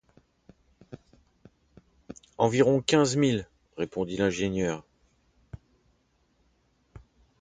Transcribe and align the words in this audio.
Environ 2.39 2.81
quinze 2.81 3.15
milles, 3.17 3.45
répondit 3.77 4.17
l’ingénieur 4.17 4.83